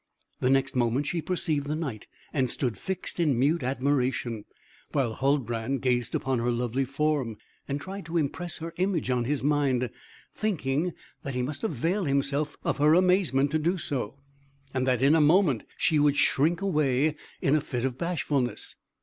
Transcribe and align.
The 0.39 0.49
next 0.49 0.75
moment 0.75 1.05
she 1.05 1.21
perceived 1.21 1.67
the 1.67 1.75
Knight, 1.75 2.07
and 2.33 2.49
stood 2.49 2.75
fixed 2.75 3.19
in 3.19 3.37
mute 3.37 3.61
admiration; 3.61 4.45
while 4.93 5.13
Huldbrand 5.13 5.83
gazed 5.83 6.15
upon 6.15 6.39
her 6.39 6.49
lovely 6.49 6.85
form, 6.85 7.37
and 7.67 7.79
tried 7.79 8.07
to 8.07 8.17
impress 8.17 8.57
her 8.57 8.73
image 8.77 9.11
on 9.11 9.25
his 9.25 9.43
mind, 9.43 9.91
thinking 10.33 10.93
that 11.21 11.35
he 11.35 11.43
must 11.43 11.63
avail 11.63 12.05
himself 12.05 12.57
of 12.63 12.79
her 12.79 12.95
amazement 12.95 13.51
to 13.51 13.59
do 13.59 13.77
so, 13.77 14.17
and 14.73 14.87
that 14.87 15.03
in 15.03 15.13
a 15.13 15.21
moment 15.21 15.65
she 15.77 15.99
would 15.99 16.15
shrink 16.15 16.63
away 16.63 17.15
in 17.39 17.53
a 17.55 17.61
fit 17.61 17.85
of 17.85 17.99
bashfulness. 17.99 18.75